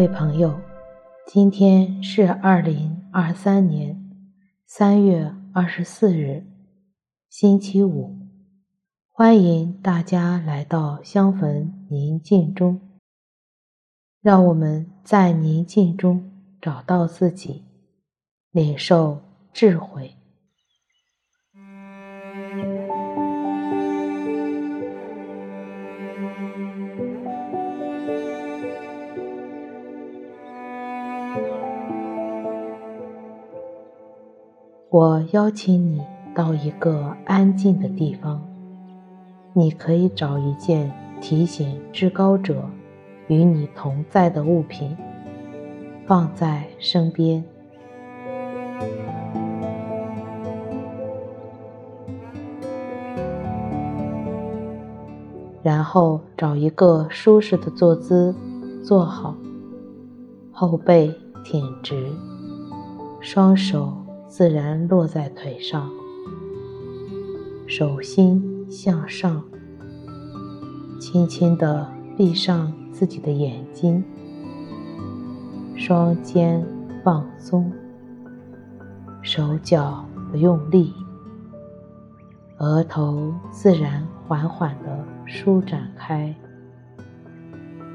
[0.00, 0.58] 各位朋友，
[1.26, 3.94] 今天是二零二三年
[4.64, 6.42] 三月二十四日，
[7.28, 8.16] 星期五。
[9.10, 12.80] 欢迎大家来到香焚宁静中，
[14.22, 17.62] 让我们在宁静中找到自己，
[18.52, 19.20] 领受
[19.52, 20.14] 智慧。
[34.92, 36.02] 我邀请你
[36.34, 38.42] 到一个安静的地方，
[39.52, 42.68] 你可以找一件提醒至高者
[43.28, 44.96] 与你同在的物品，
[46.08, 47.44] 放在身边，
[55.62, 58.34] 然后找一个舒适的坐姿，
[58.82, 59.36] 坐好，
[60.50, 62.10] 后背挺直，
[63.20, 63.92] 双手。
[64.30, 65.90] 自然落在腿上，
[67.66, 69.42] 手心向上，
[71.00, 71.84] 轻轻地
[72.16, 74.04] 闭上自己的眼睛，
[75.76, 76.64] 双肩
[77.02, 77.72] 放松，
[79.20, 80.94] 手脚不用力，
[82.58, 86.32] 额头自然缓缓地舒展开，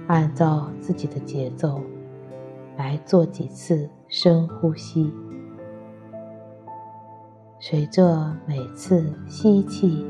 [0.07, 1.79] 按照自己的节奏
[2.75, 5.09] 来做几次深呼吸。
[7.67, 10.05] 随着每次吸气、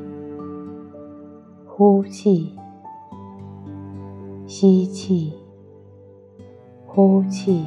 [1.66, 2.54] 呼气、
[4.46, 5.34] 吸气、
[6.86, 7.66] 呼气，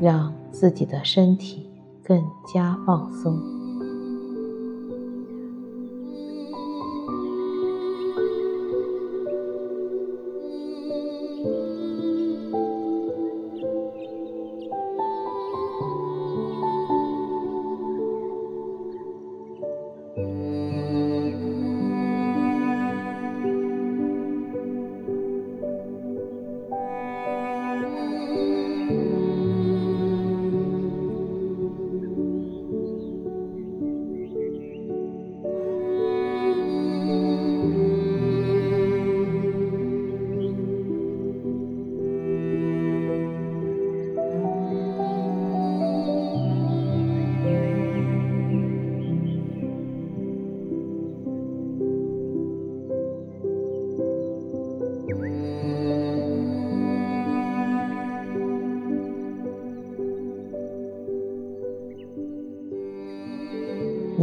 [0.00, 1.70] 让自己的身体
[2.02, 2.20] 更
[2.52, 3.61] 加放松。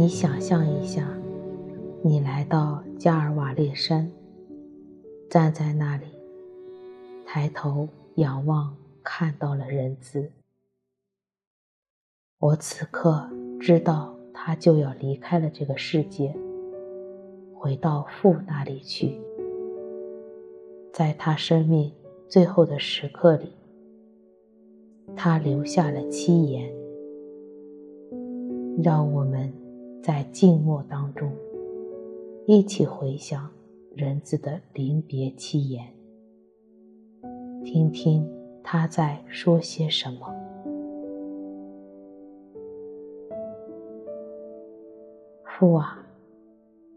[0.00, 1.06] 你想象一下，
[2.02, 4.10] 你来到加尔瓦列山，
[5.28, 6.06] 站在那里，
[7.26, 10.30] 抬头仰望，看到了人子。
[12.38, 13.28] 我此刻
[13.60, 16.34] 知道，他就要离开了这个世界，
[17.52, 19.20] 回到父那里去。
[20.94, 21.92] 在他生命
[22.26, 23.52] 最后的时刻里，
[25.14, 26.72] 他留下了七言，
[28.82, 29.39] 让我们。
[30.10, 31.30] 在静默当中，
[32.44, 33.48] 一起回想
[33.94, 35.86] 人子的临别七言，
[37.64, 38.28] 听听
[38.60, 40.34] 他在说些什么。
[45.44, 46.04] 父啊，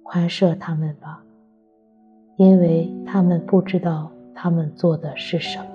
[0.01, 1.23] 宽赦他们吧，
[2.37, 5.72] 因为他们不知道他们做的是什么。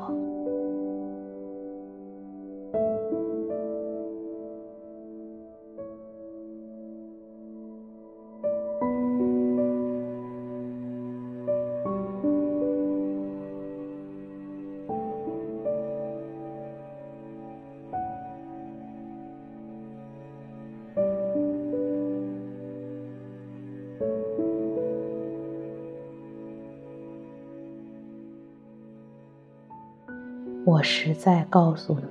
[30.69, 32.03] 我实在告诉你，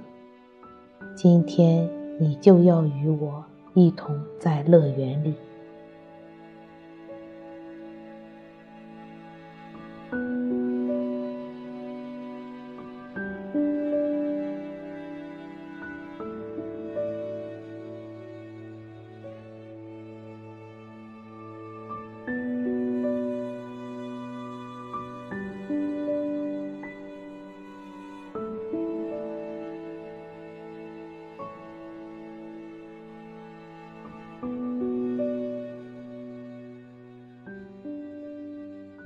[1.16, 1.88] 今天
[2.20, 3.46] 你就要与我
[3.76, 5.36] 一同在乐园里。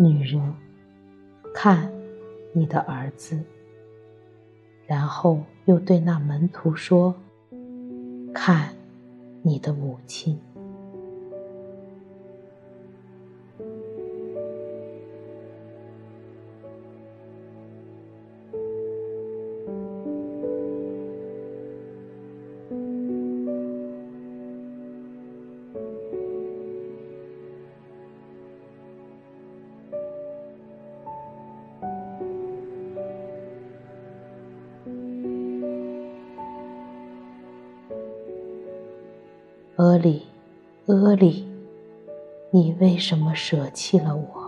[0.01, 0.42] 女人，
[1.53, 1.92] 看
[2.53, 3.39] 你的儿子。
[4.88, 7.13] 然后又对那门徒说
[8.33, 8.74] ：“看，
[9.44, 10.39] 你的母亲。”
[39.81, 40.22] 阿里，
[40.86, 41.44] 阿里，
[42.51, 44.16] 你为什么舍弃了？
[44.16, 44.40] 我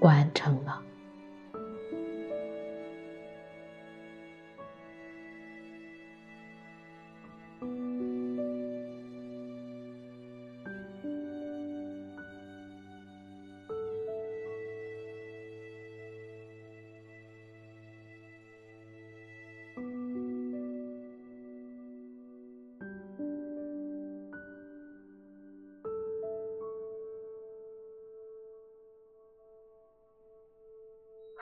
[0.00, 0.80] 完成了。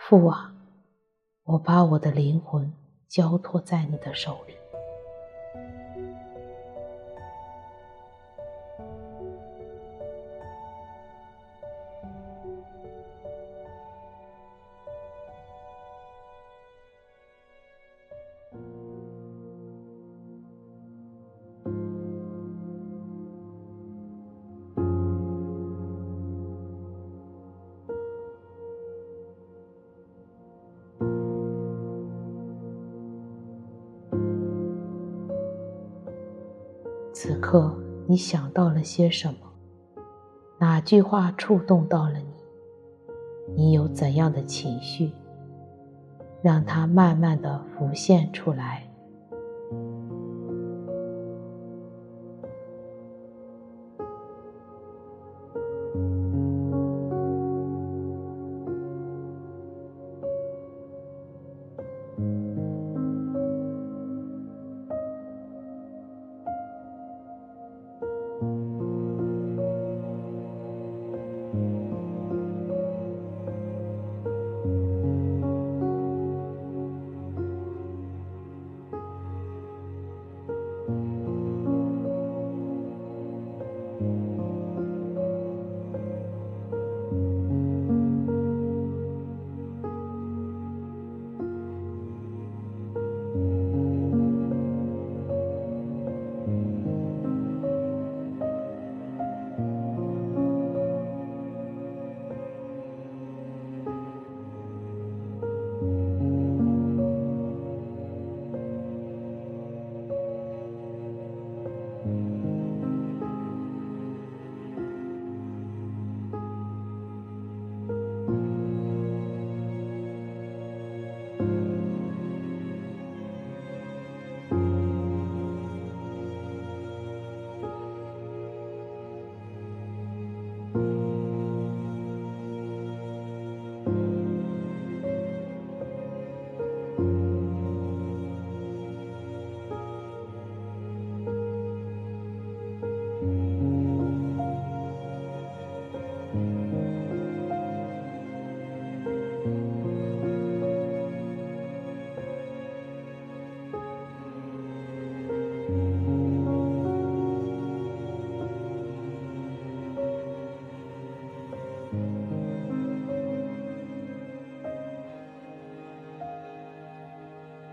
[0.08, 0.54] 父啊，
[1.42, 2.72] 我把我的灵魂
[3.08, 4.54] 交托在你的手里。
[37.18, 37.74] 此刻，
[38.06, 39.38] 你想到了些什么？
[40.58, 43.54] 哪句话触动到了你？
[43.54, 45.12] 你有怎样的情绪？
[46.42, 48.85] 让它慢慢的浮现出来。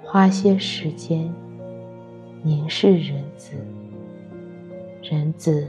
[0.05, 1.33] 花些时间
[2.43, 3.55] 凝视人子，
[5.01, 5.67] 人子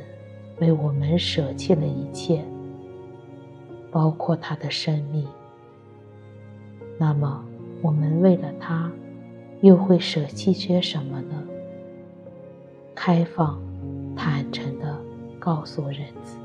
[0.61, 2.45] 为我们舍弃了一切，
[3.91, 5.27] 包括他的生命。
[6.99, 7.43] 那么，
[7.81, 8.91] 我们为了他，
[9.63, 11.43] 又会舍弃些什么呢？
[12.95, 13.59] 开放、
[14.15, 14.99] 坦诚地
[15.39, 16.37] 告诉人子。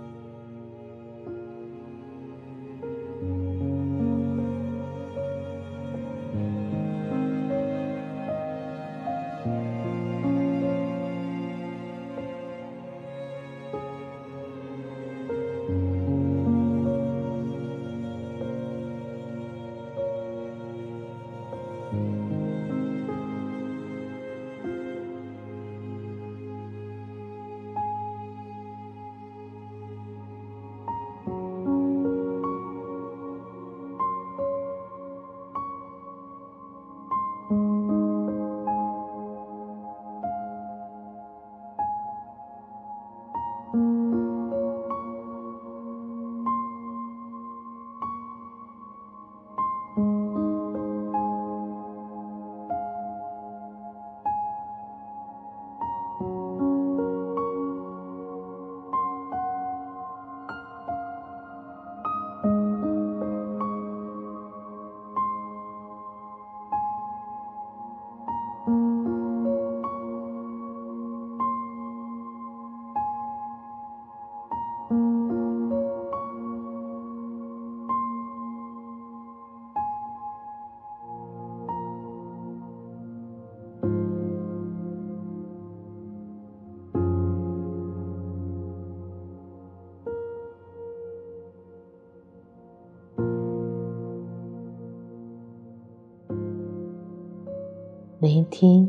[98.21, 98.85] 聆听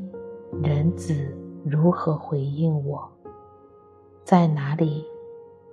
[0.60, 1.14] 人子
[1.64, 3.08] 如何回应我，
[4.24, 5.04] 在哪里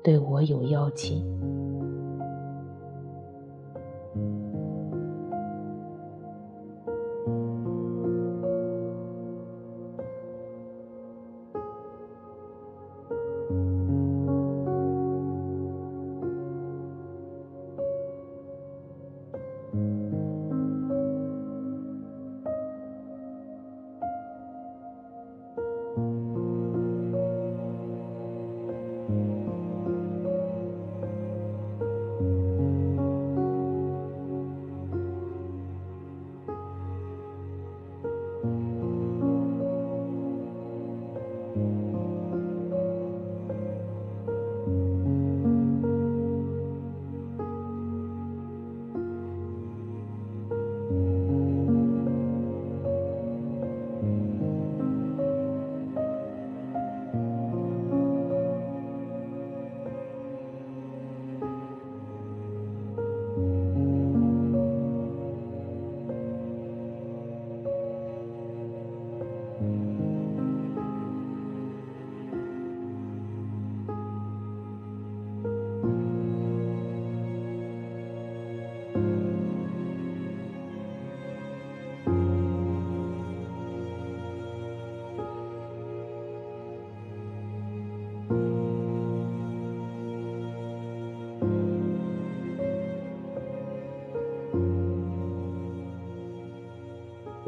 [0.03, 1.25] 对我有邀请。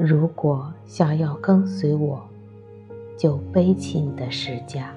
[0.02, 2.26] 如果想要跟随我，
[3.18, 4.94] 就背起你的十架。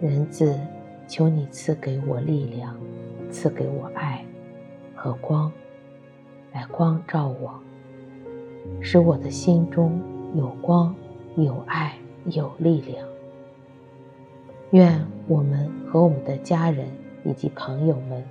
[0.00, 0.58] 人子，
[1.06, 2.74] 求你赐给我力量，
[3.30, 4.24] 赐给我爱
[4.94, 5.52] 和光，
[6.50, 7.60] 来光照我，
[8.80, 10.00] 使我的心中
[10.34, 10.94] 有光、
[11.36, 13.06] 有爱、有力量。
[14.70, 16.88] 愿我们和我们的家人
[17.22, 18.24] 以及朋友们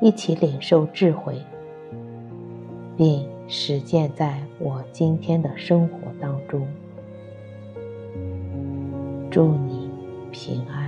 [0.00, 1.38] 一起领受智慧，
[2.96, 6.68] 并实践在我今天的生活当中。
[9.30, 9.90] 祝你
[10.30, 10.87] 平安。